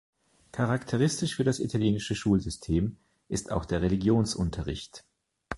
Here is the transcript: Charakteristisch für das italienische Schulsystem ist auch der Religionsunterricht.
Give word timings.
Charakteristisch 0.51 1.35
für 1.35 1.43
das 1.43 1.59
italienische 1.59 2.15
Schulsystem 2.15 2.97
ist 3.27 3.51
auch 3.51 3.65
der 3.65 3.83
Religionsunterricht. 3.83 5.05